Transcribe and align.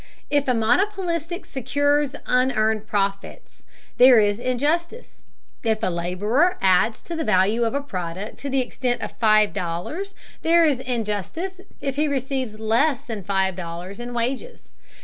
If 0.31 0.47
a 0.47 0.55
monopolist 0.55 1.29
secures 1.45 2.15
unearned 2.25 2.87
profits, 2.87 3.61
there 3.99 4.19
is 4.19 4.39
injustice. 4.39 5.25
If 5.61 5.83
a 5.83 5.91
laborer 5.91 6.57
adds 6.59 7.03
to 7.03 7.15
the 7.15 7.23
value 7.23 7.63
of 7.65 7.75
a 7.75 7.81
product 7.83 8.39
to 8.39 8.49
the 8.49 8.61
extent 8.61 9.03
of 9.03 9.11
five 9.11 9.53
dollars, 9.53 10.15
there 10.41 10.65
is 10.65 10.79
injustice 10.79 11.61
if 11.81 11.97
he 11.97 12.07
receives 12.07 12.59
less 12.59 13.03
than 13.03 13.23
five 13.23 13.55
dollars 13.55 13.99
in 13.99 14.11
wages. 14.15 14.71